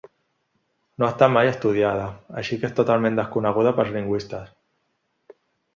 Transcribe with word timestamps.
No 1.01 1.07
ha 1.07 1.09
estat 1.15 1.33
mai 1.33 1.49
estudiada, 1.51 2.07
així 2.43 2.59
que 2.63 2.67
és 2.71 2.75
totalment 2.81 3.21
desconeguda 3.23 3.77
pels 3.81 3.95
lingüistes. 4.01 4.53